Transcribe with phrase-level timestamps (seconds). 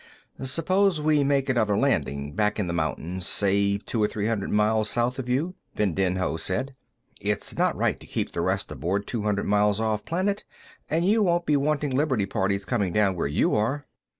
[0.41, 4.89] "Suppose we make another landing, back in the mountains, say two or three hundred miles
[4.89, 6.73] south of you," Vindinho said.
[7.21, 10.43] "It's not right to keep the rest aboard two hundred miles off planet,
[10.89, 13.85] and you won't be wanting liberty parties coming down where you are."